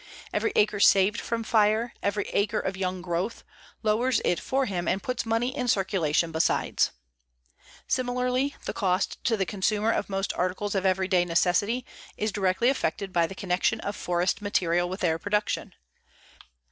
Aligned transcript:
Every 0.33 0.51
acre 0.55 0.79
saved 0.79 1.21
from 1.21 1.43
fire, 1.43 1.93
every 2.01 2.23
acre 2.33 2.57
of 2.59 2.75
young 2.75 3.03
growth, 3.03 3.43
lowers 3.83 4.19
it 4.25 4.39
for 4.39 4.65
him 4.65 4.87
and 4.87 5.03
puts 5.03 5.27
money 5.27 5.55
in 5.55 5.67
circulation 5.67 6.31
besides._ 6.31 6.89
Similarly, 7.87 8.55
the 8.65 8.73
cost 8.73 9.23
to 9.25 9.37
the 9.37 9.45
consumer 9.45 9.91
of 9.91 10.09
most 10.09 10.33
articles 10.33 10.73
of 10.73 10.87
every 10.87 11.07
day 11.07 11.23
necessity 11.23 11.85
is 12.17 12.31
directly 12.31 12.69
affected 12.69 13.13
by 13.13 13.27
the 13.27 13.35
connection 13.35 13.79
of 13.81 13.95
forest 13.95 14.41
material 14.41 14.89
with 14.89 15.01
their 15.01 15.19
production. 15.19 15.75